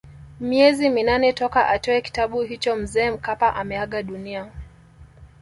[0.39, 4.51] Miezi minane toka atoe kitabu hicho Mzee Mkapa ameaga dunia